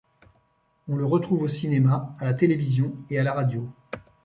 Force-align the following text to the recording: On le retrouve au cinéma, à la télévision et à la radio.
On 0.87 0.95
le 0.95 1.05
retrouve 1.05 1.43
au 1.43 1.47
cinéma, 1.47 2.15
à 2.19 2.25
la 2.25 2.33
télévision 2.33 2.91
et 3.11 3.19
à 3.19 3.23
la 3.23 3.33
radio. 3.35 3.69